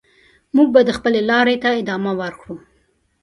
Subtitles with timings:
[0.55, 2.55] موږ به د خپلې لارې ته ادامه ورکړو.